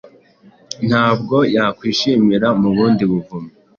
Ntabwo 0.87 1.37
yakwishimira 1.55 2.47
mu 2.61 2.69
bundi 2.75 3.03
buvumo 3.11 3.49